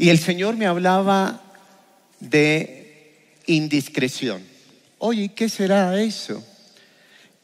[0.00, 1.42] Y el Señor me hablaba
[2.20, 4.42] de indiscreción.
[4.96, 6.42] Oye, ¿qué será eso?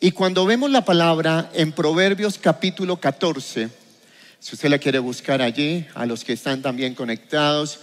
[0.01, 3.69] Y cuando vemos la palabra en Proverbios capítulo 14,
[4.41, 7.81] si usted la quiere buscar allí, a los que están también conectados,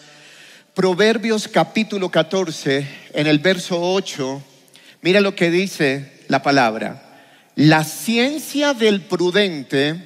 [0.73, 4.41] Proverbios capítulo 14, en el verso 8,
[5.03, 7.21] mira lo que dice la palabra.
[7.53, 10.03] La ciencia del prudente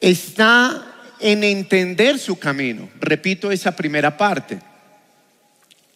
[0.00, 0.91] está
[1.22, 2.90] en entender su camino.
[3.00, 4.58] Repito esa primera parte.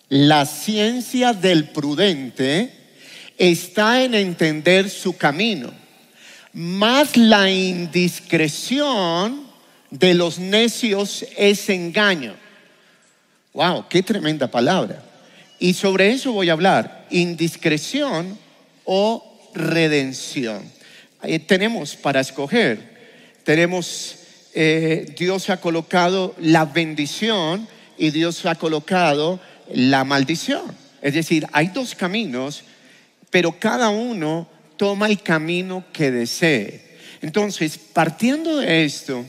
[0.08, 2.72] La ciencia del prudente
[3.36, 5.72] está en entender su camino,
[6.52, 9.46] más la indiscreción
[9.90, 12.34] de los necios es engaño.
[13.52, 15.02] Wow, qué tremenda palabra.
[15.58, 18.38] Y sobre eso voy a hablar, indiscreción
[18.84, 20.70] o redención.
[21.22, 22.96] Eh, tenemos para escoger,
[23.42, 24.15] tenemos,
[24.58, 29.38] eh, Dios ha colocado la bendición y Dios ha colocado
[29.70, 30.62] la maldición.
[31.02, 32.64] Es decir, hay dos caminos,
[33.28, 36.80] pero cada uno toma el camino que desee.
[37.20, 39.26] Entonces, partiendo de esto,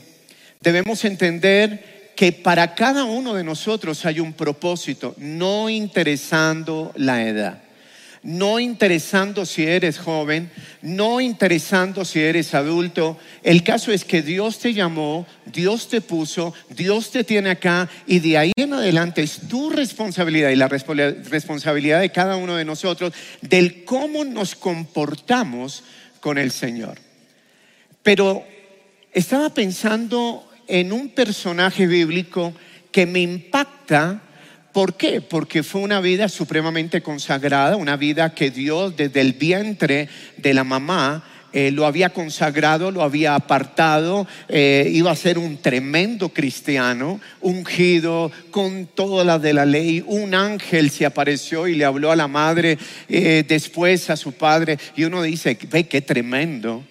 [0.61, 7.66] debemos entender que para cada uno de nosotros hay un propósito, no interesando la edad
[8.27, 13.17] no interesando si eres joven, no interesando si eres adulto.
[13.41, 18.19] El caso es que Dios te llamó, Dios te puso, Dios te tiene acá y
[18.19, 23.13] de ahí en adelante es tu responsabilidad y la responsabilidad de cada uno de nosotros
[23.39, 25.85] del cómo nos comportamos
[26.19, 26.99] con el Señor.
[28.03, 28.43] Pero
[29.13, 32.53] estaba pensando en un personaje bíblico
[32.91, 34.21] que me impacta
[34.77, 35.21] ¿Por qué?
[35.21, 40.63] Porque fue una vida supremamente consagrada, una vida que Dios desde el vientre de la
[40.63, 47.19] mamá eh, lo había consagrado, lo había apartado, eh, iba a ser un tremendo cristiano,
[47.41, 50.03] ungido con todas las de la ley.
[50.05, 52.77] Un ángel se apareció y le habló a la madre,
[53.09, 56.83] eh, después a su padre, y uno dice, ve qué tremendo.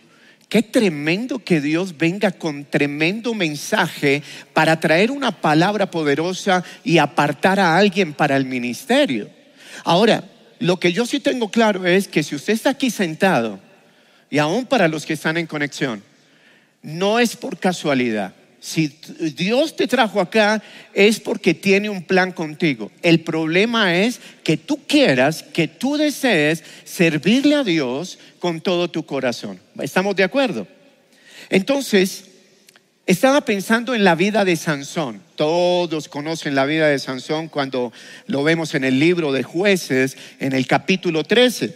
[0.49, 7.59] Qué tremendo que Dios venga con tremendo mensaje para traer una palabra poderosa y apartar
[7.59, 9.29] a alguien para el ministerio.
[9.85, 10.23] Ahora,
[10.61, 13.61] lo que yo sí tengo claro es que si usted está aquí sentado,
[14.31, 16.03] y aún para los que están en conexión,
[16.83, 18.35] no es por casualidad.
[18.61, 18.89] Si
[19.37, 20.63] Dios te trajo acá
[20.93, 22.91] es porque tiene un plan contigo.
[23.03, 29.05] El problema es que tú quieras, que tú desees servirle a Dios con todo tu
[29.05, 29.61] corazón.
[29.81, 30.67] ¿Estamos de acuerdo?
[31.49, 32.25] Entonces,
[33.07, 35.23] estaba pensando en la vida de Sansón.
[35.37, 37.93] Todos conocen la vida de Sansón cuando
[38.27, 41.73] lo vemos en el libro de jueces, en el capítulo 13.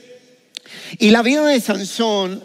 [0.98, 2.42] Y la vida de Sansón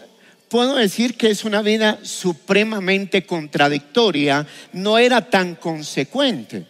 [0.48, 6.66] puedo decir que es una vida supremamente contradictoria, no era tan consecuente.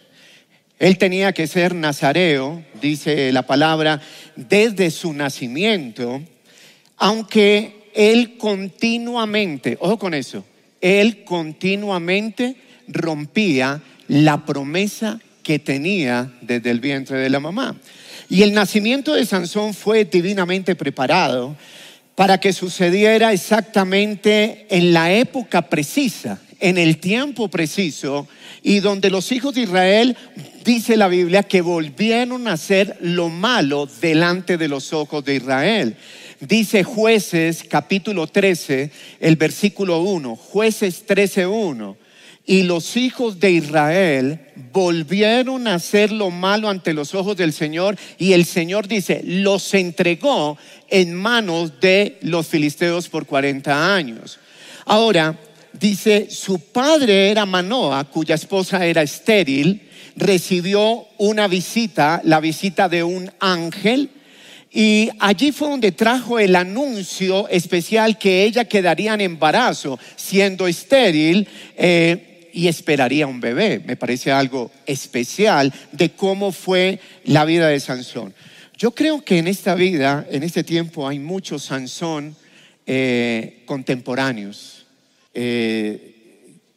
[0.79, 4.01] Él tenía que ser nazareo, dice la palabra,
[4.35, 6.21] desde su nacimiento,
[6.97, 10.45] aunque él continuamente, ojo con eso,
[10.81, 12.55] él continuamente
[12.87, 17.75] rompía la promesa que tenía desde el vientre de la mamá.
[18.29, 21.55] Y el nacimiento de Sansón fue divinamente preparado
[22.17, 28.27] para que sucediera exactamente en la época precisa, en el tiempo preciso,
[28.63, 30.17] y donde los hijos de Israel,
[30.65, 35.95] dice la Biblia, que volvieron a hacer lo malo delante de los ojos de Israel.
[36.39, 38.89] Dice jueces capítulo 13,
[39.19, 42.06] el versículo 1, jueces 13, 1
[42.47, 44.39] y los hijos de Israel
[44.71, 49.73] volvieron a hacer lo malo ante los ojos del Señor y el Señor dice, los
[49.73, 50.57] entregó
[50.89, 54.39] en manos de los filisteos por 40 años.
[54.85, 55.37] Ahora,
[55.73, 59.81] dice, su padre era Manoa, cuya esposa era estéril,
[60.15, 64.09] recibió una visita, la visita de un ángel,
[64.71, 71.47] y allí fue donde trajo el anuncio especial que ella quedaría en embarazo, siendo estéril.
[71.75, 73.81] Eh, y esperaría un bebé.
[73.85, 78.33] Me parece algo especial de cómo fue la vida de Sansón.
[78.77, 82.35] Yo creo que en esta vida, en este tiempo, hay muchos Sansón
[82.85, 84.85] eh, contemporáneos
[85.33, 86.13] eh,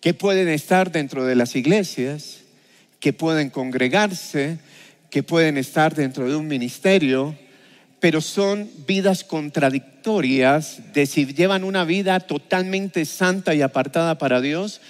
[0.01, 2.41] que pueden estar dentro de las iglesias,
[3.01, 4.59] que pueden congregarse,
[5.11, 7.37] que pueden estar dentro de un ministerio,
[8.01, 14.81] pero son vidas contradictorias de si llevan una vida totalmente santa y apartada para Dios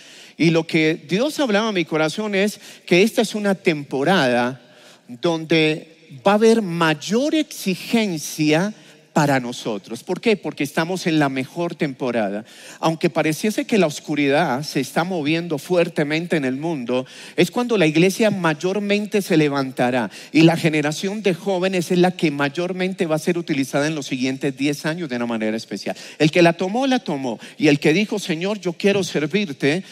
[0.41, 4.59] y lo que Dios hablaba a mi corazón es que esta es una temporada
[5.07, 8.73] donde va a haber mayor exigencia
[9.21, 10.03] para nosotros.
[10.03, 10.39] ¿Por qué?
[10.39, 12.47] Porque estamos en la mejor temporada.
[12.79, 17.05] Aunque pareciese que la oscuridad se está moviendo fuertemente en el mundo,
[17.37, 22.31] es cuando la iglesia mayormente se levantará y la generación de jóvenes es la que
[22.31, 25.95] mayormente va a ser utilizada en los siguientes 10 años de una manera especial.
[26.19, 27.39] El que la tomó, la tomó.
[27.59, 29.85] Y el que dijo, Señor, yo quiero servirte,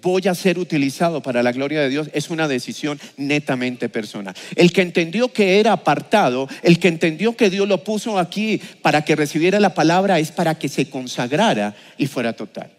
[0.00, 4.34] voy a ser utilizado para la gloria de Dios, es una decisión netamente personal.
[4.56, 9.04] El que entendió que era apartado, el que entendió que Dios lo puso aquí para
[9.04, 12.70] que recibiera la palabra es para que se consagrara y fuera total.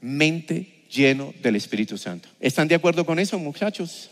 [0.00, 2.28] Mente lleno del Espíritu Santo.
[2.40, 4.10] ¿Están de acuerdo con eso, muchachos?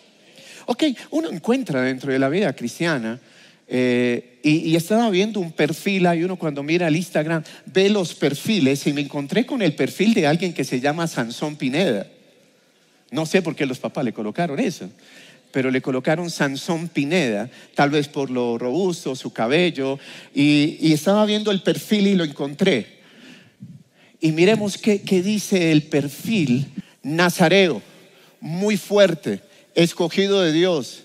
[0.66, 3.20] Ok, uno encuentra dentro de la vida cristiana
[3.68, 8.86] eh, y, estaba viendo un perfil, hay uno cuando mira el Instagram, ve los perfiles
[8.86, 12.06] y me encontré con el perfil de alguien que se llama Sansón Pineda.
[13.10, 14.88] No sé por qué los papás le colocaron eso
[15.52, 19.98] pero le colocaron Sansón Pineda, tal vez por lo robusto, su cabello,
[20.34, 23.02] y, estaba viendo el perfil y lo encontré.
[24.20, 26.66] Y miremos qué, dice el perfil
[27.02, 27.82] Nazareo,
[28.40, 29.40] muy fuerte,
[29.74, 31.02] escogido de Dios,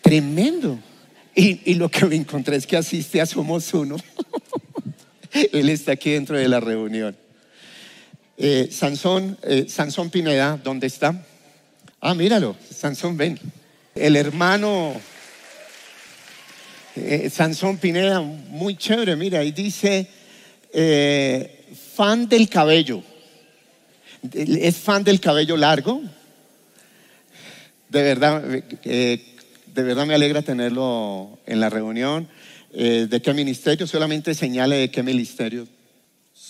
[0.00, 0.78] tremendo.
[1.34, 3.96] Y, lo que me encontré es que asiste a Somos Uno.
[5.52, 7.16] Él está aquí dentro de la reunión.
[8.38, 11.26] Eh, Sansón, eh, Sansón Pineda, ¿dónde está?
[12.00, 13.38] Ah, míralo, Sansón, ven.
[13.94, 14.94] El hermano
[16.94, 20.06] eh, Sansón Pineda, muy chévere, mira, y dice,
[20.72, 23.02] eh, fan del cabello.
[24.32, 26.02] ¿Es fan del cabello largo?
[27.88, 28.42] De verdad,
[28.84, 29.24] eh,
[29.66, 32.28] de verdad me alegra tenerlo en la reunión.
[32.72, 33.86] ¿De qué ministerio?
[33.86, 35.66] Solamente señale de qué ministerio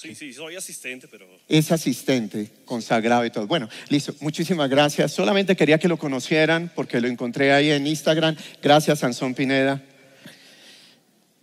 [0.06, 1.26] Sí, sí, soy asistente, pero...
[1.49, 3.47] Es asistente, consagrado y todo.
[3.47, 5.12] Bueno, listo, muchísimas gracias.
[5.12, 8.37] Solamente quería que lo conocieran porque lo encontré ahí en Instagram.
[8.62, 9.82] Gracias, Sansón Pineda.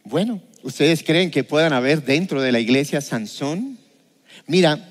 [0.04, 3.77] Bueno, ¿ustedes creen que puedan haber dentro de la iglesia Sansón?
[4.48, 4.89] Mira,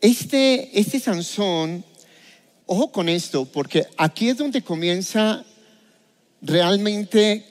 [0.00, 1.84] este, este Sansón,
[2.66, 5.44] ojo con esto, porque aquí es donde comienza
[6.40, 7.44] realmente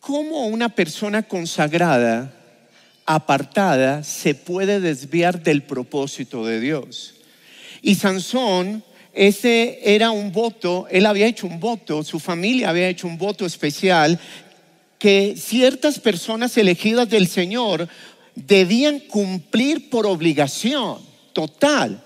[0.00, 2.37] cómo una persona consagrada
[3.10, 7.14] apartada se puede desviar del propósito de Dios.
[7.80, 8.84] Y Sansón,
[9.14, 13.46] ese era un voto, él había hecho un voto, su familia había hecho un voto
[13.46, 14.20] especial
[14.98, 17.88] que ciertas personas elegidas del Señor
[18.34, 20.98] debían cumplir por obligación
[21.32, 22.04] total.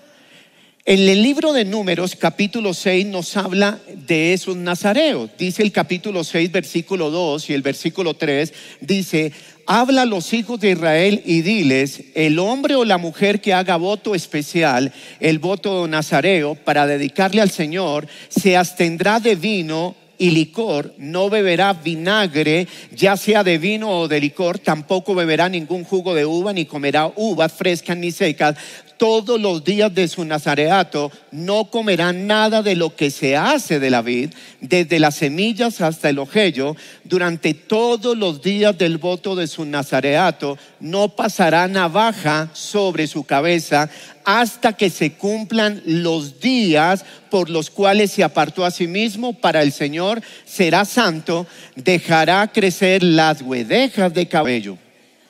[0.85, 5.29] En el libro de Números, capítulo 6, nos habla de esos nazareos.
[5.37, 9.31] Dice el capítulo 6, versículo 2 y el versículo 3, dice,
[9.65, 13.77] habla a los hijos de Israel y diles, el hombre o la mujer que haga
[13.77, 14.91] voto especial,
[15.21, 21.73] el voto nazareo, para dedicarle al Señor, se abstendrá de vino y licor, no beberá
[21.73, 26.65] vinagre, ya sea de vino o de licor, tampoco beberá ningún jugo de uva, ni
[26.65, 28.55] comerá uvas frescas ni secas,
[28.97, 33.89] todos los días de su nazareato no comerán nada de lo que se hace de
[33.89, 34.31] la vid,
[34.61, 36.75] desde las semillas hasta el ojello.
[37.03, 43.89] Durante todos los días del voto de su nazareato no pasará navaja sobre su cabeza
[44.25, 49.61] hasta que se cumplan los días por los cuales se apartó a sí mismo para
[49.61, 51.45] el Señor, será santo,
[51.75, 54.77] dejará crecer las huedejas de cabello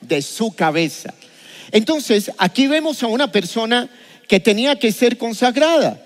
[0.00, 1.14] de su cabeza
[1.74, 3.90] entonces, aquí vemos a una persona
[4.28, 6.00] que tenía que ser consagrada.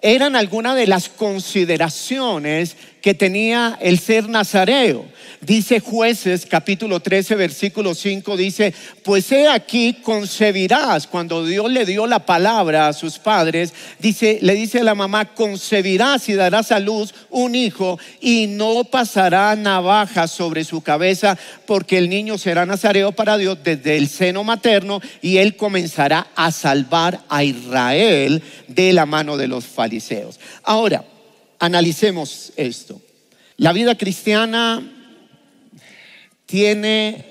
[0.00, 5.04] Eran algunas de las consideraciones que tenía el ser nazareo.
[5.44, 8.72] Dice jueces capítulo 13 versículo 5, dice,
[9.02, 14.54] pues he aquí concebirás, cuando Dios le dio la palabra a sus padres, dice, le
[14.54, 20.28] dice a la mamá, concebirás y darás a luz un hijo y no pasará navaja
[20.28, 25.38] sobre su cabeza porque el niño será nazareo para Dios desde el seno materno y
[25.38, 30.38] él comenzará a salvar a Israel de la mano de los fariseos.
[30.62, 31.04] Ahora,
[31.58, 33.00] analicemos esto.
[33.56, 35.00] La vida cristiana
[36.52, 37.24] tiene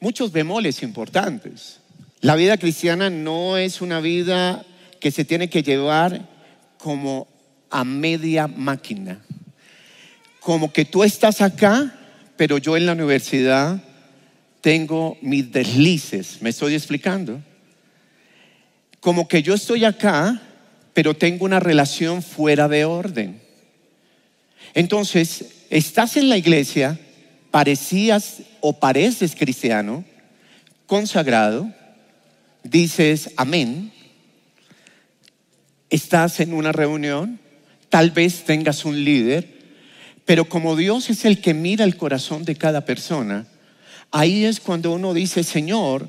[0.00, 1.78] muchos bemoles importantes.
[2.20, 4.66] La vida cristiana no es una vida
[4.98, 6.28] que se tiene que llevar
[6.76, 7.28] como
[7.70, 9.20] a media máquina.
[10.40, 11.94] Como que tú estás acá,
[12.36, 13.80] pero yo en la universidad
[14.62, 16.42] tengo mis deslices.
[16.42, 17.40] ¿Me estoy explicando?
[18.98, 20.42] Como que yo estoy acá,
[20.92, 23.40] pero tengo una relación fuera de orden.
[24.74, 26.98] Entonces, estás en la iglesia,
[27.50, 30.04] parecías o pareces cristiano,
[30.86, 31.72] consagrado,
[32.62, 33.92] dices amén,
[35.88, 37.40] estás en una reunión,
[37.88, 39.60] tal vez tengas un líder,
[40.24, 43.46] pero como Dios es el que mira el corazón de cada persona,
[44.10, 46.08] Ahí es cuando uno dice, Señor,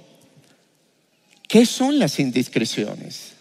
[1.48, 3.34] ¿qué son las indiscreciones?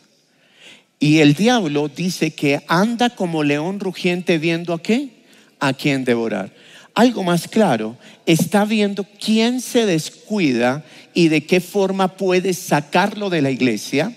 [0.98, 5.24] Y el diablo dice que anda como león rugiente viendo a qué?
[5.60, 6.52] A quién devorar.
[6.94, 13.42] Algo más claro, está viendo quién se descuida y de qué forma puede sacarlo de
[13.42, 14.16] la iglesia,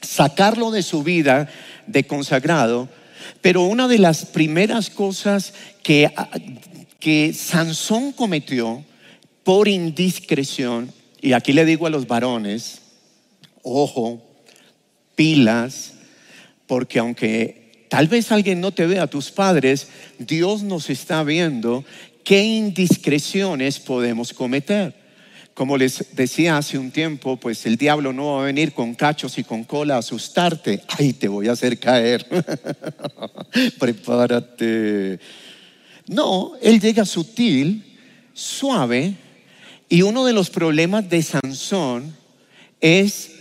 [0.00, 1.48] sacarlo de su vida
[1.86, 2.88] de consagrado.
[3.40, 6.12] Pero una de las primeras cosas que,
[6.98, 8.84] que Sansón cometió
[9.44, 12.82] por indiscreción, y aquí le digo a los varones,
[13.62, 14.22] ojo,
[15.14, 15.92] pilas,
[16.66, 17.61] porque aunque
[17.92, 21.84] tal vez alguien no te vea, tus padres, Dios nos está viendo
[22.24, 24.94] qué indiscreciones podemos cometer.
[25.52, 29.36] Como les decía hace un tiempo, pues el diablo no va a venir con cachos
[29.36, 30.80] y con cola a asustarte.
[30.88, 32.26] Ay, te voy a hacer caer.
[33.78, 35.20] Prepárate.
[36.06, 37.84] No, él llega sutil,
[38.32, 39.12] suave,
[39.90, 42.16] y uno de los problemas de Sansón
[42.80, 43.32] es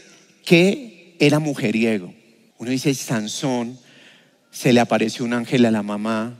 [0.44, 2.14] que era mujeriego.
[2.58, 3.80] Uno dice, Sansón,
[4.52, 6.36] se le apareció un ángel a la mamá,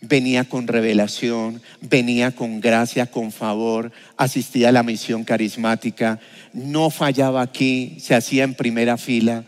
[0.00, 6.20] venía con revelación, venía con gracia, con favor, asistía a la misión carismática,
[6.52, 9.44] no fallaba aquí, se hacía en primera fila,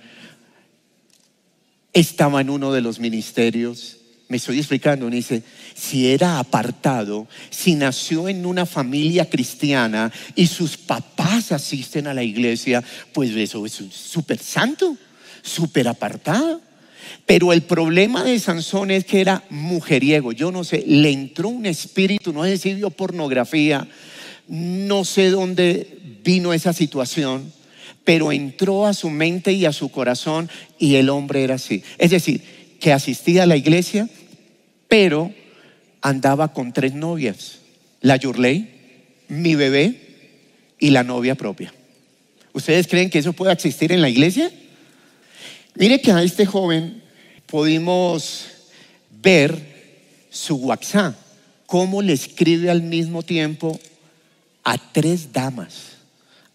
[1.92, 3.98] estaba en uno de los ministerios.
[4.28, 5.44] Me estoy explicando, dice,
[5.74, 12.24] si era apartado, si nació en una familia cristiana y sus papás asisten a la
[12.24, 12.82] iglesia,
[13.12, 14.96] pues eso es súper santo,
[15.42, 16.65] súper apartado.
[17.26, 20.32] Pero el problema de Sansón es que era mujeriego.
[20.32, 23.88] Yo no sé, le entró un espíritu, no sé si vio pornografía,
[24.48, 27.52] no sé dónde vino esa situación,
[28.04, 30.48] pero entró a su mente y a su corazón
[30.78, 31.82] y el hombre era así.
[31.98, 32.40] Es decir,
[32.78, 34.08] que asistía a la iglesia,
[34.88, 35.32] pero
[36.02, 37.58] andaba con tres novias,
[38.00, 38.70] la Yurley,
[39.28, 40.00] mi bebé
[40.78, 41.74] y la novia propia.
[42.52, 44.50] ¿Ustedes creen que eso puede existir en la iglesia?
[45.76, 47.02] Mire que a este joven
[47.46, 48.46] pudimos
[49.22, 49.56] ver
[50.30, 51.14] su WhatsApp,
[51.66, 53.78] cómo le escribe al mismo tiempo
[54.64, 55.98] a tres damas,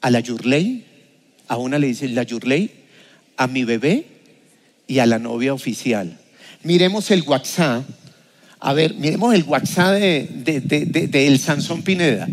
[0.02, 0.86] a la Yurley,
[1.48, 2.72] a una le dice la Yurley,
[3.38, 4.06] a mi bebé
[4.88, 6.18] y a la novia oficial.
[6.64, 7.84] Miremos el WhatsApp
[8.64, 12.30] a ver, miremos el WhatsApp de, el Sansón Pineda.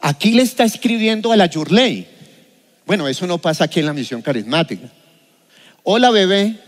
[0.00, 2.06] Aquí le está escribiendo a la Yurley.
[2.86, 4.88] Bueno, eso no pasa aquí en la misión carismática.
[5.84, 6.58] Hola bebé,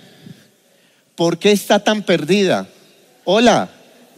[1.14, 2.68] ¿por qué está tan perdida?
[3.22, 3.70] Hola,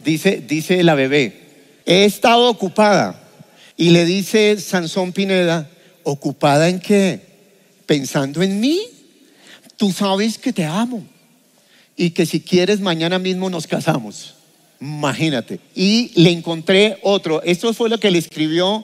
[0.03, 1.39] dice, dice la bebé,
[1.85, 3.23] he estado ocupada.
[3.75, 5.69] Y le dice Sansón Pineda,
[6.01, 7.21] ¿ocupada en qué?
[7.85, 8.79] Pensando en mí.
[9.75, 11.05] Tú sabes que te amo
[11.95, 14.33] y que si quieres mañana mismo nos casamos.
[14.81, 15.59] Imagínate.
[15.75, 17.43] Y le encontré otro.
[17.43, 18.83] Esto fue lo que le escribió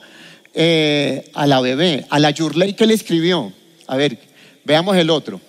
[0.54, 3.52] eh, a la bebé, a la Yurley que le escribió.
[3.88, 4.16] A ver,
[4.64, 5.40] veamos el otro.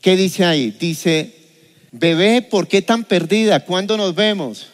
[0.00, 0.70] ¿Qué dice ahí?
[0.78, 1.34] Dice,
[1.92, 3.64] bebé, ¿por qué tan perdida?
[3.64, 4.68] ¿Cuándo nos vemos?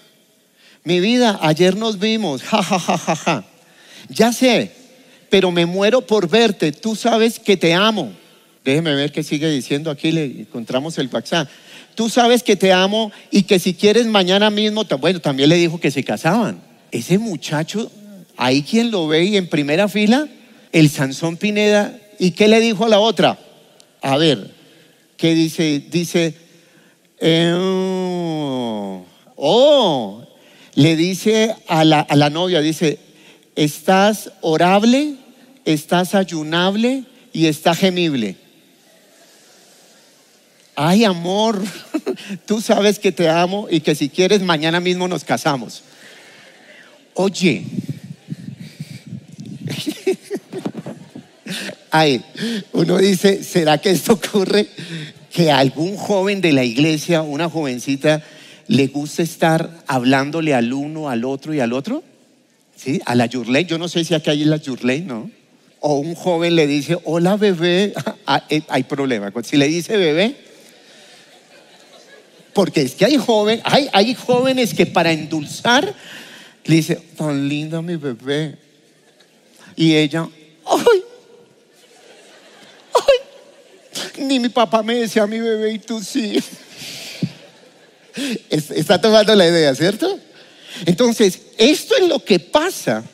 [0.85, 2.43] Mi vida, ayer nos vimos.
[2.51, 3.45] Ja, ja, ja, ja, ja.
[4.09, 4.73] Ya sé,
[5.31, 6.73] pero me muero por verte.
[6.73, 8.13] Tú sabes que te amo.
[8.65, 10.13] Déjeme ver qué sigue diciendo aquí.
[10.13, 11.49] Le encontramos el WhatsApp
[11.95, 15.81] tú sabes que te amo y que si quieres mañana mismo, bueno, también le dijo
[15.81, 16.61] que se casaban.
[16.91, 17.91] Ese muchacho,
[18.37, 20.29] ahí quien lo ve y en primera fila,
[20.73, 23.39] el Sansón Pineda, ¿y qué le dijo a la otra?
[24.01, 24.51] A ver,
[25.23, 25.81] ¿qué dice?
[25.89, 26.35] Dice,
[27.21, 27.55] eh,
[29.37, 30.27] oh,
[30.75, 32.99] le dice a la, a la novia, dice,
[33.55, 35.15] estás orable,
[35.65, 38.37] estás ayunable y estás gemible
[40.75, 41.63] ay amor,
[42.47, 45.83] tú sabes que te amo y que si quieres mañana mismo nos casamos.
[47.15, 47.63] Oye,
[51.93, 52.25] ay,
[52.73, 54.67] uno dice, ¿será que esto ocurre?
[55.31, 58.23] Que algún joven de la iglesia, una jovencita,
[58.67, 62.03] le gusta estar hablándole al uno, al otro y al otro.
[62.75, 63.01] ¿Sí?
[63.05, 65.31] A la Yurley, yo no sé si aquí hay la Yurley, ¿no?
[65.79, 67.93] O un joven le dice, hola bebé,
[68.27, 69.33] ah, eh, hay problema.
[69.45, 70.35] Si le dice bebé,
[72.55, 75.95] porque es que hay, joven, hay, hay jóvenes que para endulzar
[76.65, 78.57] le dice, tan linda mi bebé.
[79.77, 80.29] Y ella,
[80.67, 81.03] ay,
[82.95, 83.19] ay,
[84.23, 86.43] ni mi papá me decía mi bebé y tú sí.
[88.51, 90.19] Está tomando la idea, ¿cierto?
[90.87, 93.05] Entonces, esto es lo que pasa.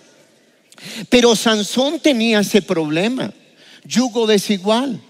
[1.09, 3.33] Pero Sansón tenía ese problema,
[3.85, 5.01] yugo desigual.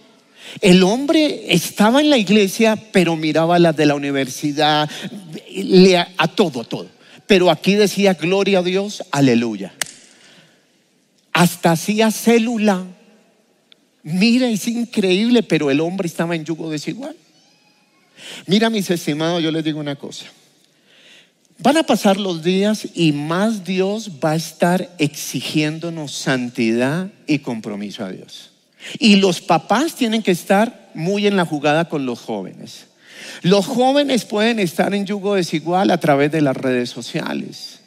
[0.62, 4.88] El hombre estaba en la iglesia, pero miraba a las de la universidad,
[6.16, 6.88] a todo, a todo.
[7.26, 9.74] Pero aquí decía, gloria a Dios, aleluya.
[11.32, 12.84] hasta hacía célula.
[14.02, 17.16] Mira, es increíble, pero el hombre estaba en yugo desigual.
[18.46, 20.26] Mira, mis estimados, yo les digo una cosa.
[21.60, 28.04] Van a pasar los días y más Dios va a estar exigiéndonos santidad y compromiso
[28.04, 28.50] a Dios.
[29.00, 32.86] Y los papás tienen que estar muy en la jugada con los jóvenes.
[33.42, 37.77] Los jóvenes pueden estar en yugo desigual a través de las redes sociales.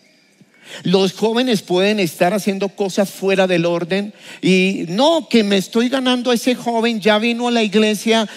[0.84, 6.32] Los jóvenes pueden estar haciendo cosas fuera del orden y no, que me estoy ganando
[6.32, 8.28] a ese joven, ya vino a la iglesia,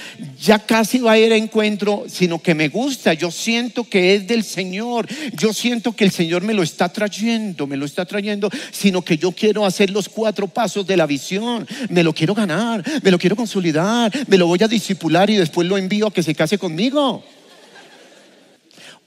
[0.41, 4.27] ya casi va a ir a encuentro, sino que me gusta, yo siento que es
[4.27, 8.51] del Señor, yo siento que el Señor me lo está trayendo, me lo está trayendo,
[8.73, 12.85] sino que yo quiero hacer los cuatro pasos de la visión, me lo quiero ganar,
[13.03, 16.23] me lo quiero consolidar, me lo voy a disipular y después lo envío a que
[16.23, 17.25] se case conmigo.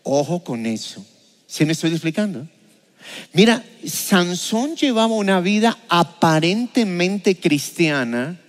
[0.03, 1.05] Ojo con eso.
[1.45, 2.47] ¿Sí me estoy explicando?
[3.33, 8.39] Mira, Sansón llevaba una vida aparentemente cristiana,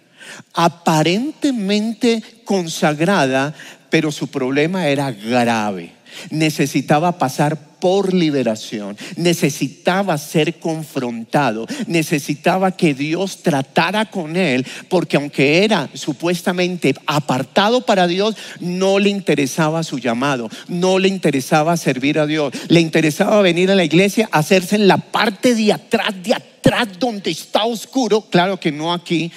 [0.55, 3.55] aparentemente consagrada,
[3.91, 5.98] pero su problema era grave.
[6.31, 15.65] Necesitaba pasar por liberación, necesitaba ser confrontado, necesitaba que Dios tratara con él, porque aunque
[15.65, 22.27] era supuestamente apartado para Dios, no le interesaba su llamado, no le interesaba servir a
[22.27, 26.88] Dios, le interesaba venir a la iglesia, hacerse en la parte de atrás, de atrás
[26.99, 29.31] donde está oscuro, claro que no aquí,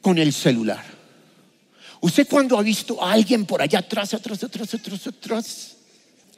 [0.00, 0.99] con el celular.
[2.00, 5.76] ¿Usted cuando ha visto a alguien por allá atrás, atrás, atrás, atrás, atrás?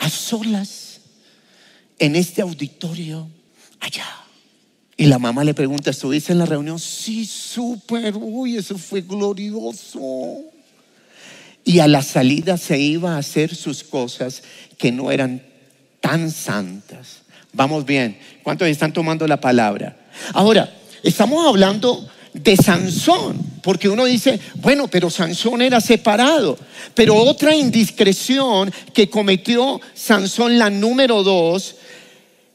[0.03, 1.01] a solas
[1.99, 3.29] en este auditorio
[3.79, 4.05] allá.
[4.97, 6.79] Y la mamá le pregunta, ¿estuviste en la reunión?
[6.79, 10.41] Sí, súper, uy, eso fue glorioso.
[11.65, 14.43] Y a la salida se iba a hacer sus cosas
[14.77, 15.41] que no eran
[16.01, 17.23] tan santas.
[17.53, 19.97] Vamos bien, ¿cuántos están tomando la palabra?
[20.33, 20.73] Ahora,
[21.05, 26.59] estamos hablando de Sansón, porque uno dice, bueno, pero Sansón era separado.
[26.95, 31.77] Pero otra indiscreción que cometió Sansón, la número dos,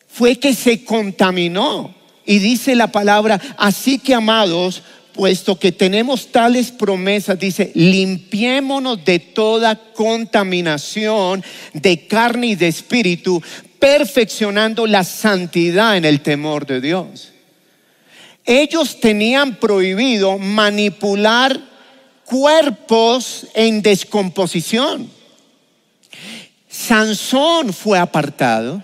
[0.08, 1.96] fue que se contaminó.
[2.26, 4.82] Y dice la palabra, así que amados,
[5.14, 13.42] puesto que tenemos tales promesas, dice, limpiémonos de toda contaminación de carne y de espíritu,
[13.80, 17.32] perfeccionando la santidad en el temor de Dios
[18.48, 21.60] ellos tenían prohibido manipular
[22.26, 25.10] cuerpos en descomposición.
[26.70, 28.82] Sansón fue apartado.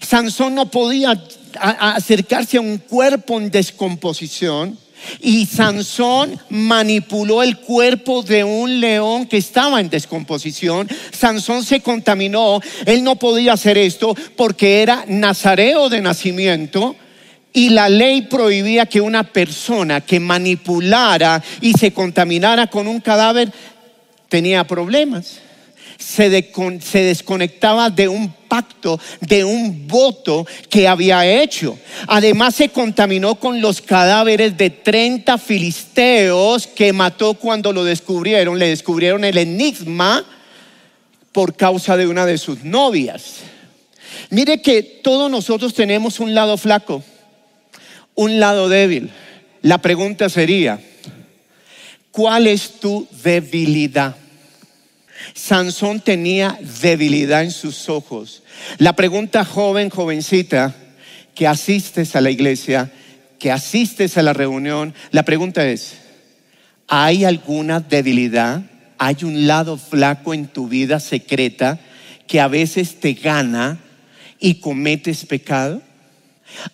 [0.00, 1.20] Sansón no podía
[1.58, 4.78] acercarse a un cuerpo en descomposición.
[5.20, 10.88] Y Sansón manipuló el cuerpo de un león que estaba en descomposición.
[11.12, 12.60] Sansón se contaminó.
[12.84, 16.96] Él no podía hacer esto porque era nazareo de nacimiento
[17.58, 23.52] y la ley prohibía que una persona que manipulara y se contaminara con un cadáver
[24.28, 25.40] tenía problemas.
[25.98, 31.76] Se, desconectaba de un pacto, de un voto que había hecho.
[32.06, 38.60] Además se contaminó con los cadáveres de 30 filisteos que mató cuando lo descubrieron.
[38.60, 40.24] Le descubrieron el enigma
[41.32, 43.38] por causa de una de sus novias.
[44.30, 47.02] Mire que todos nosotros tenemos un lado flaco
[48.18, 49.10] un lado débil.
[49.62, 50.80] La pregunta sería,
[52.10, 54.16] ¿cuál es tu debilidad?
[55.34, 58.42] Sansón tenía debilidad en sus ojos.
[58.78, 60.74] La pregunta joven, jovencita,
[61.36, 62.90] que asistes a la iglesia,
[63.38, 65.94] que asistes a la reunión, la pregunta es,
[66.88, 68.62] ¿hay alguna debilidad?
[68.98, 71.78] ¿Hay un lado flaco en tu vida secreta
[72.26, 73.78] que a veces te gana
[74.40, 75.82] y cometes pecado?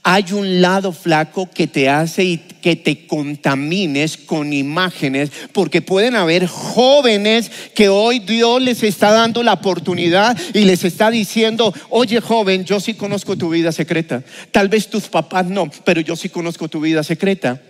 [0.03, 6.47] Hay un lado flaco que te hace que te contamines con imágenes, porque pueden haber
[6.47, 12.65] jóvenes que hoy Dios les está dando la oportunidad y les está diciendo, oye joven,
[12.65, 14.23] yo sí conozco tu vida secreta.
[14.51, 17.61] Tal vez tus papás no, pero yo sí conozco tu vida secreta.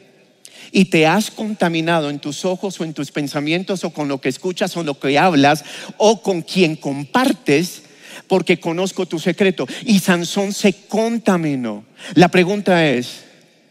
[0.70, 4.28] Y te has contaminado en tus ojos o en tus pensamientos o con lo que
[4.28, 5.64] escuchas o lo que hablas
[5.96, 7.83] o con quien compartes
[8.28, 9.66] porque conozco tu secreto.
[9.84, 11.84] Y Sansón se contaminó.
[12.14, 13.24] La pregunta es,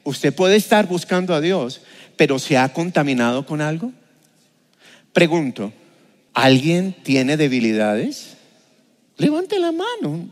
[0.03, 1.81] ¿usted puede estar buscando a Dios,
[2.15, 3.91] pero se ha contaminado con algo?
[5.11, 5.71] Pregunto,
[6.33, 8.37] ¿alguien tiene debilidades?
[9.17, 10.29] Levante la mano.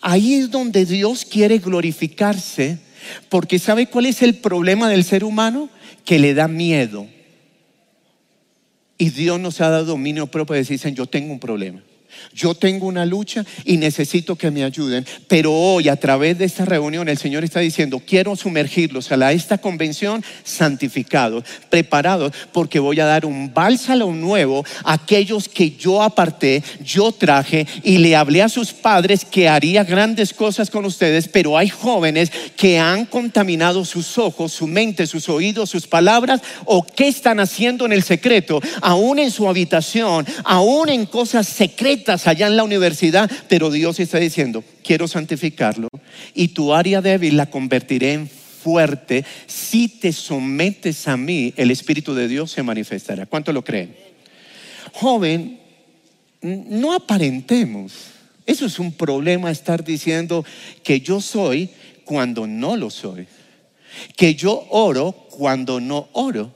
[0.00, 2.78] Ahí es donde Dios quiere glorificarse,
[3.28, 5.70] porque ¿sabe cuál es el problema del ser humano?
[6.04, 7.06] Que le da miedo.
[8.98, 11.82] Y Dios nos ha dado dominio propio de decir, yo tengo un problema.
[12.34, 16.64] Yo tengo una lucha y necesito que me ayuden, pero hoy a través de esta
[16.64, 23.06] reunión el Señor está diciendo, quiero sumergirlos a esta convención santificados, preparados, porque voy a
[23.06, 28.48] dar un bálsamo nuevo a aquellos que yo aparté, yo traje y le hablé a
[28.48, 34.18] sus padres que haría grandes cosas con ustedes, pero hay jóvenes que han contaminado sus
[34.18, 39.18] ojos, su mente, sus oídos, sus palabras, o qué están haciendo en el secreto, aún
[39.18, 44.62] en su habitación, aún en cosas secretas allá en la universidad, pero Dios está diciendo,
[44.82, 45.88] quiero santificarlo
[46.34, 49.24] y tu área débil la convertiré en fuerte.
[49.46, 53.26] Si te sometes a mí, el Espíritu de Dios se manifestará.
[53.26, 53.94] ¿Cuánto lo creen?
[54.92, 55.58] Joven,
[56.42, 57.92] no aparentemos.
[58.46, 60.44] Eso es un problema estar diciendo
[60.82, 61.70] que yo soy
[62.04, 63.26] cuando no lo soy.
[64.16, 66.52] Que yo oro cuando no oro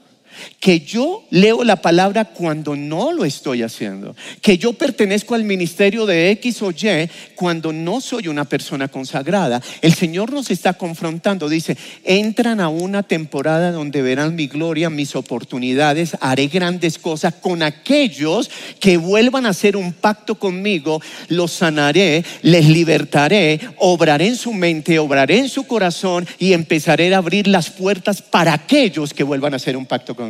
[0.61, 6.07] que yo leo la palabra cuando no lo estoy haciendo, que yo pertenezco al ministerio
[6.07, 9.62] de X o Y cuando no soy una persona consagrada.
[9.83, 15.16] El Señor nos está confrontando, dice, entran a una temporada donde verán mi gloria, mis
[15.16, 22.24] oportunidades, haré grandes cosas con aquellos que vuelvan a hacer un pacto conmigo, los sanaré,
[22.42, 27.70] les libertaré, obraré en su mente, obraré en su corazón y empezaré a abrir las
[27.70, 30.28] puertas para aquellos que vuelvan a hacer un pacto conmigo.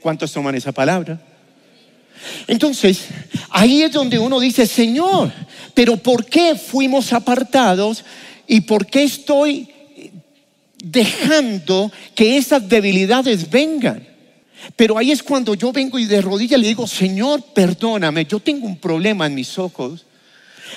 [0.00, 1.20] ¿Cuántos toman esa palabra?
[2.46, 3.06] Entonces,
[3.50, 5.32] ahí es donde uno dice, Señor,
[5.74, 8.04] pero ¿por qué fuimos apartados
[8.46, 9.68] y por qué estoy
[10.82, 14.06] dejando que esas debilidades vengan?
[14.76, 18.66] Pero ahí es cuando yo vengo y de rodillas le digo, Señor, perdóname, yo tengo
[18.66, 20.04] un problema en mis ojos,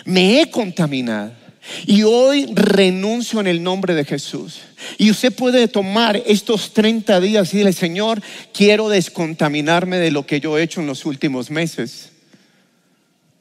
[0.05, 1.40] me he contaminado.
[1.85, 4.61] Y hoy renuncio en el nombre de Jesús.
[4.97, 8.21] Y usted puede tomar estos 30 días y decirle, Señor,
[8.53, 12.09] quiero descontaminarme de lo que yo he hecho en los últimos meses.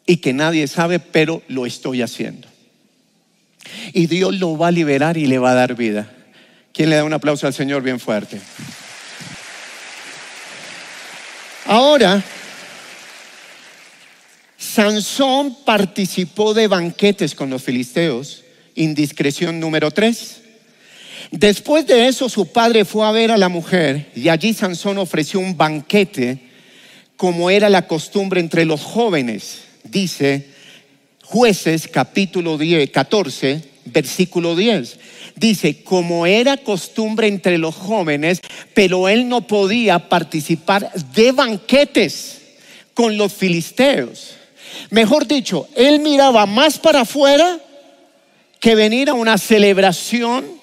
[0.07, 2.49] Y que nadie sabe, pero lo estoy haciendo.
[3.93, 6.11] Y Dios lo va a liberar y le va a dar vida.
[6.73, 8.41] ¿Quién le da un aplauso al Señor bien fuerte?
[11.67, 12.23] Ahora,
[14.73, 18.45] Sansón participó de banquetes con los filisteos,
[18.77, 20.43] indiscreción número tres.
[21.33, 25.41] Después de eso su padre fue a ver a la mujer y allí Sansón ofreció
[25.41, 26.39] un banquete
[27.17, 30.47] como era la costumbre entre los jóvenes, dice
[31.25, 34.99] jueces capítulo 10, 14, versículo 10.
[35.35, 38.41] Dice, como era costumbre entre los jóvenes,
[38.73, 42.41] pero él no podía participar de banquetes
[42.95, 44.40] con los filisteos.
[44.91, 47.59] Mejor dicho, él miraba más para afuera
[48.59, 50.61] que venir a una celebración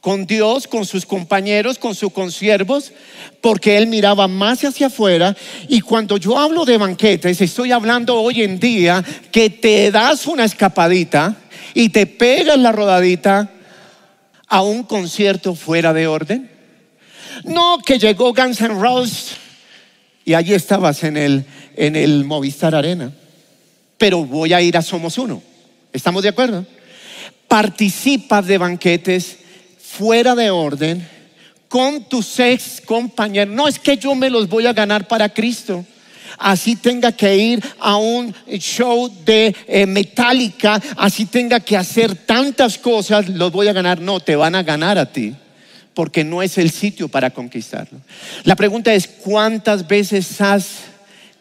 [0.00, 2.92] con Dios, con sus compañeros, con sus consiervos,
[3.40, 5.36] porque él miraba más hacia afuera.
[5.68, 10.44] Y cuando yo hablo de banquetes, estoy hablando hoy en día que te das una
[10.44, 11.36] escapadita
[11.74, 13.50] y te pegas la rodadita
[14.48, 16.50] a un concierto fuera de orden.
[17.44, 19.36] No que llegó Guns N' Roses
[20.24, 21.44] y allí estabas en el,
[21.76, 23.12] en el Movistar Arena.
[23.98, 25.42] Pero voy a ir a Somos Uno.
[25.92, 26.64] ¿Estamos de acuerdo?
[27.48, 29.38] Participa de banquetes
[29.82, 31.06] fuera de orden
[31.68, 33.54] con tus ex compañeros.
[33.54, 35.84] No es que yo me los voy a ganar para Cristo.
[36.38, 42.78] Así tenga que ir a un show de eh, Metallica, así tenga que hacer tantas
[42.78, 44.00] cosas, los voy a ganar.
[44.00, 45.34] No, te van a ganar a ti
[46.00, 48.00] porque no es el sitio para conquistarlo.
[48.44, 50.84] La pregunta es, ¿cuántas veces has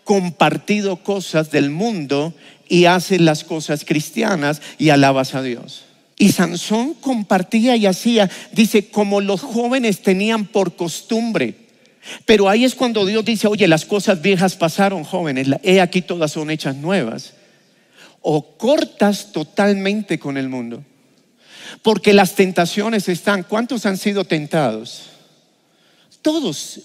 [0.03, 2.33] compartido cosas del mundo
[2.67, 5.85] y haces las cosas cristianas y alabas a Dios?
[6.17, 11.55] Y Sansón compartía y hacía, dice, como los jóvenes tenían por costumbre.
[12.25, 16.33] Pero ahí es cuando Dios dice, oye, las cosas viejas pasaron, jóvenes, he aquí todas
[16.33, 17.31] son hechas nuevas.
[18.19, 20.83] O cortas totalmente con el mundo
[21.81, 23.43] porque las tentaciones están.
[23.43, 25.03] ¿Cuántos han sido tentados?
[26.21, 26.79] Todos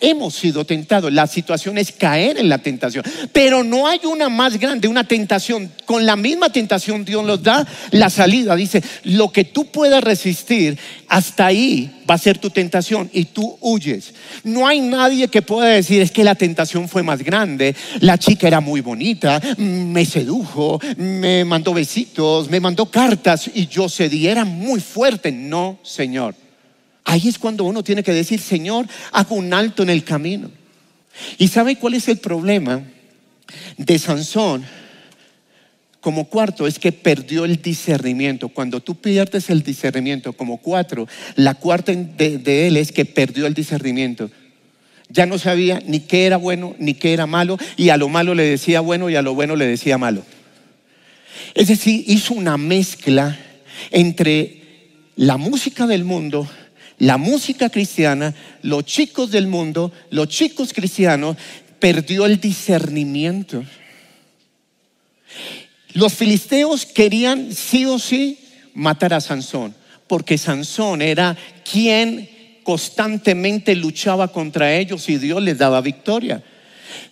[0.00, 1.12] hemos sido tentados.
[1.12, 3.04] La situación es caer en la tentación.
[3.32, 5.72] Pero no hay una más grande, una tentación.
[5.84, 8.56] Con la misma tentación Dios nos da la salida.
[8.56, 10.78] Dice, lo que tú puedas resistir,
[11.08, 14.14] hasta ahí va a ser tu tentación y tú huyes.
[14.44, 17.74] No hay nadie que pueda decir, es que la tentación fue más grande.
[18.00, 23.88] La chica era muy bonita, me sedujo, me mandó besitos, me mandó cartas y yo
[23.88, 24.26] cedí.
[24.26, 25.32] Era muy fuerte.
[25.32, 26.34] No, Señor.
[27.08, 30.50] Ahí es cuando uno tiene que decir, Señor, hago un alto en el camino.
[31.38, 32.82] ¿Y sabe cuál es el problema
[33.78, 34.64] de Sansón?
[36.00, 38.48] Como cuarto es que perdió el discernimiento.
[38.48, 43.46] Cuando tú pierdes el discernimiento como cuatro, la cuarta de, de él es que perdió
[43.46, 44.28] el discernimiento.
[45.08, 48.34] Ya no sabía ni qué era bueno ni qué era malo y a lo malo
[48.34, 50.24] le decía bueno y a lo bueno le decía malo.
[51.54, 53.38] Es decir, hizo una mezcla
[53.92, 54.62] entre
[55.14, 56.48] la música del mundo,
[56.98, 61.36] la música cristiana, los chicos del mundo, los chicos cristianos,
[61.78, 63.62] perdió el discernimiento.
[65.92, 68.38] Los filisteos querían sí o sí
[68.74, 69.74] matar a Sansón,
[70.06, 71.36] porque Sansón era
[71.70, 72.30] quien
[72.62, 76.42] constantemente luchaba contra ellos y Dios les daba victoria.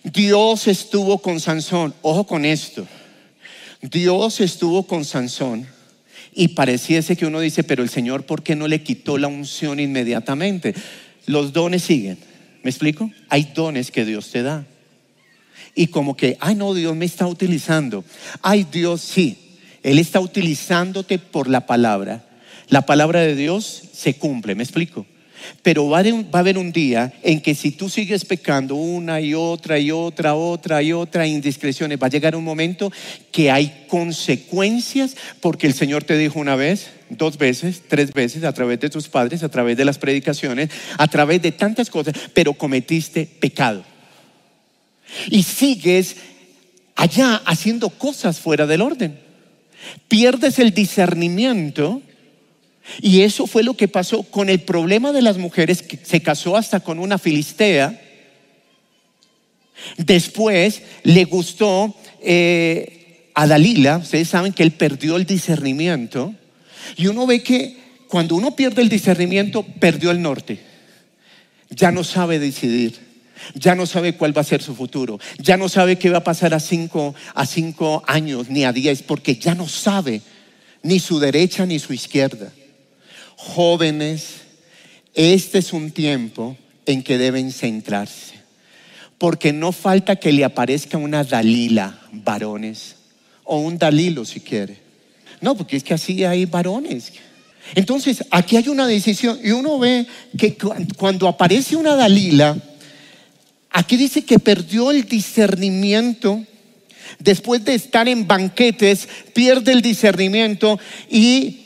[0.03, 2.87] Dios estuvo con Sansón, ojo con esto,
[3.81, 5.74] Dios estuvo con Sansón
[6.35, 9.79] y pareciese que uno dice, pero el Señor, ¿por qué no le quitó la unción
[9.79, 10.75] inmediatamente?
[11.25, 12.17] Los dones siguen,
[12.61, 13.09] ¿me explico?
[13.29, 14.67] Hay dones que Dios te da
[15.75, 18.03] y como que, ay no, Dios me está utilizando.
[18.41, 19.37] Ay Dios, sí,
[19.83, 22.25] Él está utilizándote por la palabra.
[22.69, 25.05] La palabra de Dios se cumple, ¿me explico?
[25.61, 29.79] Pero va, a haber un día en que si tú sigues pecando una y otra
[29.79, 32.91] y otra, otra y otra indiscreciones, va a llegar un momento
[33.31, 38.53] que hay consecuencias porque el Señor te dijo una vez, dos veces, tres veces, a
[38.53, 42.53] través de tus padres, a través de las predicaciones, a través de tantas cosas, pero
[42.53, 43.83] cometiste pecado
[45.29, 46.17] y sigues
[46.95, 49.19] allá haciendo cosas fuera del orden.
[50.07, 52.01] Pierdes el discernimiento
[53.01, 56.55] y eso fue lo que pasó con el problema de las mujeres que se casó
[56.55, 58.01] hasta con una filistea.
[59.97, 66.33] Después le gustó eh, a Dalila, ustedes saben que él perdió el discernimiento
[66.95, 70.59] y uno ve que cuando uno pierde el discernimiento, perdió el norte.
[71.69, 73.05] Ya no sabe decidir
[73.53, 76.23] ya no sabe cuál va a ser su futuro, ya no sabe qué va a
[76.23, 80.21] pasar a cinco, a cinco años ni a diez, porque ya no sabe
[80.83, 82.51] ni su derecha ni su izquierda.
[83.35, 84.41] Jóvenes,
[85.13, 88.35] este es un tiempo en que deben centrarse,
[89.17, 92.95] porque no falta que le aparezca una Dalila, varones,
[93.43, 94.77] o un Dalilo si quiere.
[95.41, 97.13] No, porque es que así hay varones.
[97.73, 100.05] Entonces, aquí hay una decisión y uno ve
[100.37, 100.55] que
[100.97, 102.55] cuando aparece una Dalila,
[103.75, 106.41] Aquí dice que perdió el discernimiento.
[107.19, 111.64] Después de estar en banquetes, pierde el discernimiento y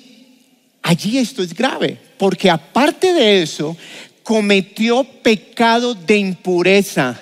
[0.81, 3.77] allí esto es grave, porque aparte de eso,
[4.23, 7.19] cometió pecado de impureza.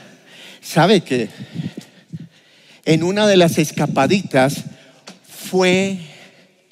[0.62, 1.30] ¿Sabe que
[2.86, 4.66] en una de las escapaditas
[5.50, 6.00] fue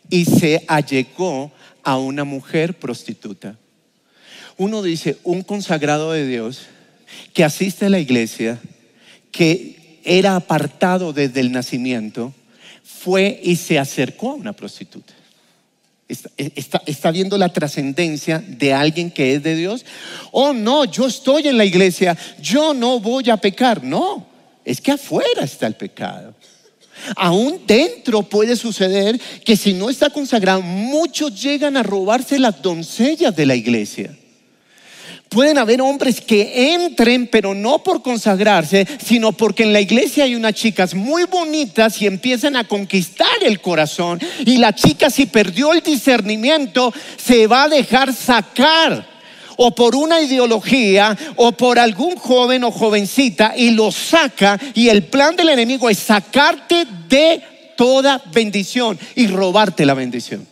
[0.10, 1.52] y se allegó
[1.84, 3.56] a una mujer prostituta?
[4.58, 6.64] Uno dice, un consagrado de Dios
[7.34, 8.60] que asiste a la iglesia,
[9.32, 12.34] que era apartado desde el nacimiento,
[12.84, 15.14] fue y se acercó a una prostituta.
[16.08, 19.86] Está, viendo la trascendencia de alguien que es de Dios.
[20.32, 23.84] Oh, no, yo estoy en la iglesia, yo no voy a pecar.
[23.84, 24.28] No,
[24.64, 26.36] es que afuera está el pecado.
[27.16, 33.36] Aún dentro puede suceder que si no está consagrado, muchos llegan a robarse las doncellas
[33.36, 34.16] de la iglesia.
[35.36, 40.34] Pueden haber hombres que entren, pero no por consagrarse, sino porque en la iglesia hay
[40.34, 44.18] unas chicas muy bonitas y empiezan a conquistar el corazón.
[44.46, 49.06] Y la chica si perdió el discernimiento, se va a dejar sacar
[49.58, 55.04] o por una ideología o por algún joven o jovencita y lo saca y el
[55.04, 57.44] plan del enemigo es sacarte de
[57.76, 60.48] toda bendición y robarte la bendición.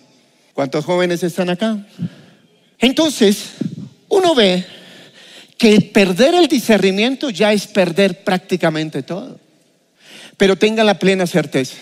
[0.54, 1.78] ¿Cuántos jóvenes están acá?
[2.80, 3.54] Entonces,
[4.14, 4.64] uno ve
[5.58, 9.40] que perder el discernimiento ya es perder prácticamente todo.
[10.38, 11.78] Pero tenga la plena certeza,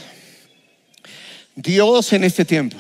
[1.56, 2.78] Dios en este tiempo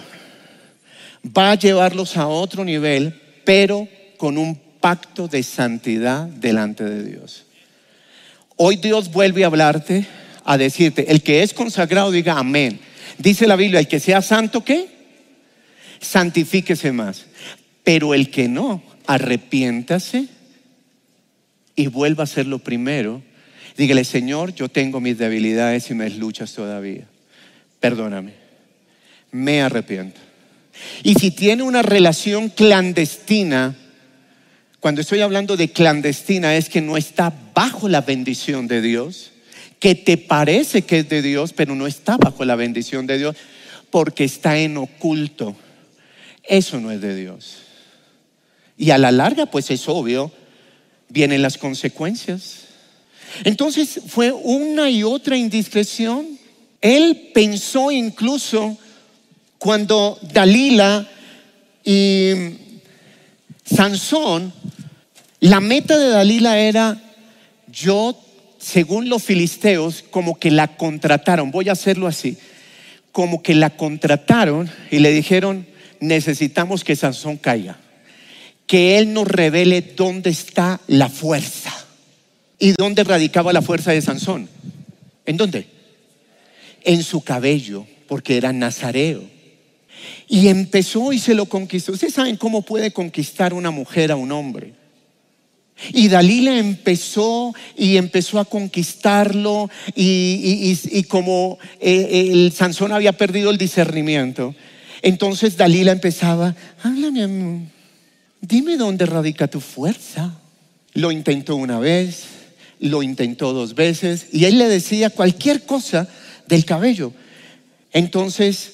[1.25, 3.87] va a llevarlos a otro nivel, pero
[4.17, 7.45] con un pacto de santidad delante de Dios.
[8.55, 10.05] Hoy Dios vuelve a hablarte,
[10.43, 12.79] a decirte, el que es consagrado diga amén.
[13.17, 14.87] Dice la Biblia, el que sea santo, ¿qué?
[15.99, 17.25] Santifíquese más.
[17.83, 18.81] Pero el que no,
[19.13, 20.28] arrepiéntase
[21.76, 23.21] y vuelva a ser lo primero.
[23.78, 27.08] Dígale, Señor, yo tengo mis debilidades y mis luchas todavía.
[27.80, 28.34] Perdóname.
[29.32, 30.19] Me arrepiento.
[31.04, 33.76] Y si tiene una relación clandestina,
[34.80, 39.32] cuando estoy hablando de clandestina es que no está bajo la bendición de Dios,
[39.80, 43.36] que te parece que es de Dios, pero no está bajo la bendición de Dios,
[43.89, 45.56] porque está en oculto.
[46.43, 47.70] Eso no es de Dios.
[48.81, 50.31] Y a la larga, pues es obvio,
[51.07, 52.61] vienen las consecuencias.
[53.43, 56.39] Entonces fue una y otra indiscreción.
[56.81, 58.75] Él pensó incluso
[59.59, 61.07] cuando Dalila
[61.85, 62.31] y
[63.63, 64.51] Sansón,
[65.41, 66.99] la meta de Dalila era
[67.71, 68.19] yo,
[68.57, 72.35] según los filisteos, como que la contrataron, voy a hacerlo así,
[73.11, 75.67] como que la contrataron y le dijeron,
[75.99, 77.77] necesitamos que Sansón caiga,
[78.71, 81.73] que él nos revele dónde está la fuerza
[82.57, 84.47] y dónde radicaba la fuerza de Sansón.
[85.25, 85.67] ¿En dónde?
[86.86, 89.23] En su cabello, porque era nazareo.
[90.29, 91.91] Y empezó y se lo conquistó.
[91.91, 94.71] Ustedes saben cómo puede conquistar una mujer a un hombre.
[95.89, 103.57] Y Dalila empezó y empezó a conquistarlo y, como eh, el Sansón había perdido el
[103.57, 104.55] discernimiento,
[105.01, 107.80] entonces Dalila empezaba, háblame, amor.
[108.41, 110.36] Dime dónde radica tu fuerza.
[110.93, 112.23] Lo intentó una vez,
[112.80, 116.10] lo intentó dos veces y él le decía cualquier cosa
[116.47, 117.13] del cabello.
[117.93, 118.73] Entonces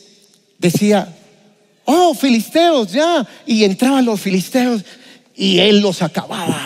[0.57, 1.13] decía,
[1.85, 3.27] oh, filisteos, ya.
[3.45, 4.83] Y entraban los filisteos
[5.35, 6.63] y él los acababa.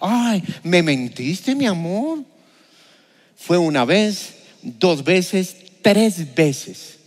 [0.00, 2.24] Ay, me mentiste, mi amor.
[3.36, 6.99] Fue una vez, dos veces, tres veces.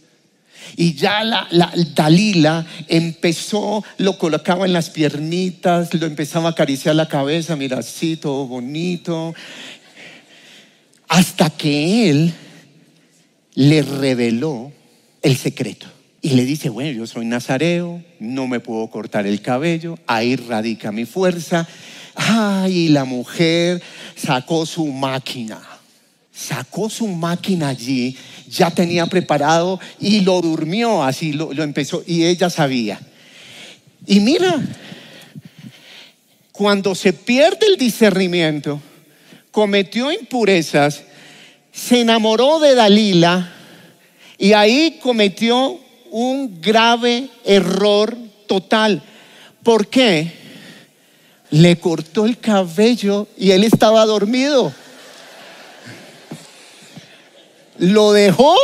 [0.75, 1.47] Y ya la,
[1.95, 8.17] Dalila empezó, lo colocaba en las piernitas, lo empezaba a acariciar la cabeza, mira, así,
[8.17, 9.33] todo bonito.
[11.07, 12.33] Hasta que él
[13.55, 14.71] le reveló
[15.21, 15.87] el secreto.
[16.21, 20.91] Y le dice, bueno, yo soy nazareo, no me puedo cortar el cabello, ahí radica
[20.91, 21.67] mi fuerza.
[22.15, 23.81] Ay, la mujer
[24.15, 25.59] sacó su máquina,
[26.33, 28.17] sacó su máquina allí,
[28.49, 32.99] ya tenía preparado y lo durmió, así lo, lo empezó, y ella sabía.
[34.05, 34.59] Y mira,
[36.51, 38.81] cuando se pierde el discernimiento,
[39.51, 41.03] cometió impurezas,
[41.71, 43.51] se enamoró de Dalila
[44.37, 45.79] y ahí cometió
[46.11, 48.15] un grave error
[48.47, 49.01] total.
[49.63, 50.31] ¿Por qué?
[51.49, 54.73] Le cortó el cabello y él estaba dormido.
[57.83, 58.55] Lo dejó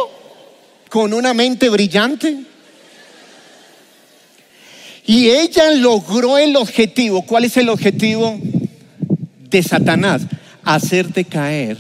[0.90, 2.44] con una mente brillante.
[5.06, 7.26] Y ella logró el objetivo.
[7.26, 8.40] ¿Cuál es el objetivo
[9.50, 10.22] de Satanás?
[10.64, 11.78] Hacerte caer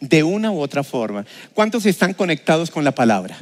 [0.00, 1.26] de una u otra forma.
[1.54, 3.36] ¿Cuántos están conectados con la palabra?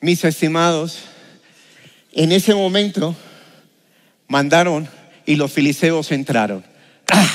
[0.00, 0.98] mis estimados,
[2.12, 3.14] en ese momento
[4.28, 4.88] mandaron
[5.26, 6.64] y los filisteos entraron.
[7.12, 7.28] ¡Ah!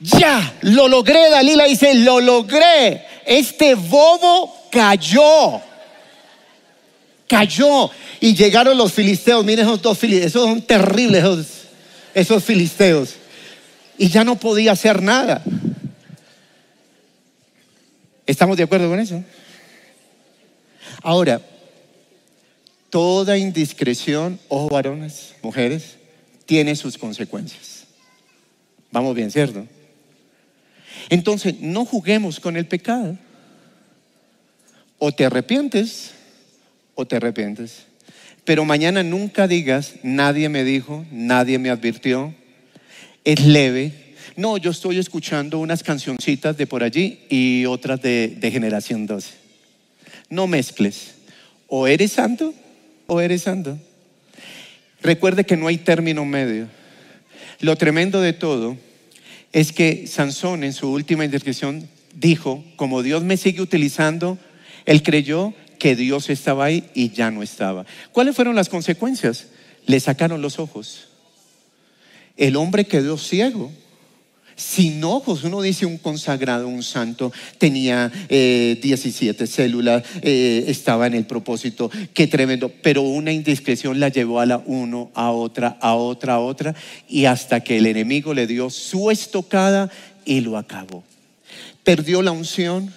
[0.00, 3.04] Ya, lo logré, Dalila dice, lo logré.
[3.28, 5.60] Este bobo cayó.
[7.28, 7.90] Cayó.
[8.20, 9.44] Y llegaron los filisteos.
[9.44, 10.30] Miren esos dos filisteos.
[10.30, 11.46] Esos son terribles, esos,
[12.14, 13.14] esos filisteos.
[13.98, 15.42] Y ya no podía hacer nada.
[18.26, 19.22] ¿Estamos de acuerdo con eso?
[21.02, 21.40] Ahora,
[22.90, 25.96] Toda indiscreción, ojo varones, mujeres,
[26.46, 27.84] tiene sus consecuencias.
[28.90, 29.66] Vamos bien, ¿cierto?
[31.08, 33.16] Entonces, no juguemos con el pecado.
[34.98, 36.12] O te arrepientes
[36.94, 37.84] o te arrepientes.
[38.44, 42.34] Pero mañana nunca digas, nadie me dijo, nadie me advirtió,
[43.24, 43.92] es leve.
[44.36, 49.34] No, yo estoy escuchando unas cancioncitas de por allí y otras de, de generación 12.
[50.30, 51.14] No mezcles.
[51.66, 52.54] O eres santo
[53.06, 53.78] o eres santo.
[55.02, 56.68] Recuerde que no hay término medio.
[57.60, 58.76] Lo tremendo de todo
[59.52, 64.38] es que Sansón en su última indiscreción dijo, como Dios me sigue utilizando,
[64.84, 67.86] él creyó que Dios estaba ahí y ya no estaba.
[68.12, 69.48] ¿Cuáles fueron las consecuencias?
[69.86, 71.08] Le sacaron los ojos.
[72.36, 73.70] El hombre quedó ciego
[74.58, 75.44] sin ojos.
[75.44, 81.90] Uno dice un consagrado, un santo, tenía 17 eh, células, eh, estaba en el propósito,
[82.12, 86.40] qué tremendo, pero una indiscreción la llevó a la uno, a otra, a otra, a
[86.40, 86.74] otra,
[87.08, 89.90] y hasta que el enemigo le dio su estocada
[90.24, 91.04] y lo acabó.
[91.84, 92.92] Perdió la unción,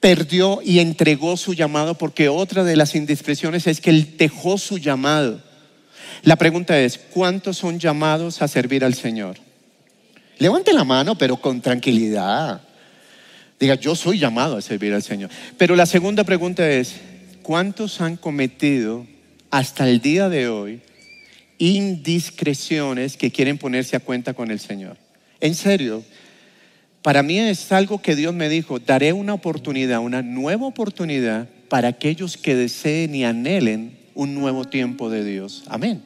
[0.00, 4.78] perdió y entregó su llamado, porque otra de las indiscreciones es que él dejó su
[4.78, 5.42] llamado.
[6.22, 9.47] La pregunta es, ¿cuántos son llamados a servir al Señor?
[10.38, 12.62] Levante la mano, pero con tranquilidad.
[13.58, 15.30] Diga, yo soy llamado a servir al Señor.
[15.56, 16.94] Pero la segunda pregunta es,
[17.42, 19.06] ¿cuántos han cometido
[19.50, 20.80] hasta el día de hoy
[21.58, 24.96] indiscreciones que quieren ponerse a cuenta con el Señor?
[25.40, 26.04] En serio,
[27.02, 31.88] para mí es algo que Dios me dijo, daré una oportunidad, una nueva oportunidad para
[31.88, 35.64] aquellos que deseen y anhelen un nuevo tiempo de Dios.
[35.68, 36.02] Amén.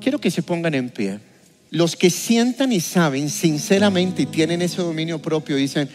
[0.00, 1.29] Quiero que se pongan en pie.
[1.70, 5.88] Los que sientan y saben sinceramente y tienen ese dominio propio dicen,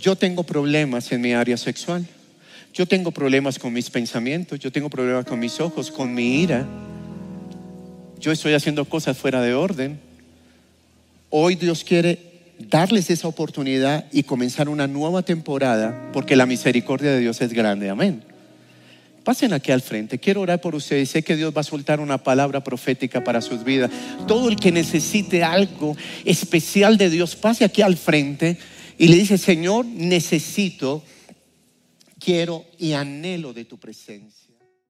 [0.00, 2.04] yo tengo problemas en mi área sexual,
[2.74, 6.66] yo tengo problemas con mis pensamientos, yo tengo problemas con mis ojos, con mi ira,
[8.18, 10.00] yo estoy haciendo cosas fuera de orden.
[11.30, 12.18] Hoy Dios quiere
[12.58, 17.90] darles esa oportunidad y comenzar una nueva temporada, porque la misericordia de Dios es grande.
[17.90, 18.31] Amén.
[19.24, 20.18] Pasen aquí al frente.
[20.18, 21.10] Quiero orar por ustedes.
[21.10, 23.90] Sé que Dios va a soltar una palabra profética para sus vidas.
[24.26, 28.58] Todo el que necesite algo especial de Dios, pase aquí al frente
[28.98, 31.02] y le dice, Señor, necesito,
[32.18, 34.51] quiero y anhelo de tu presencia.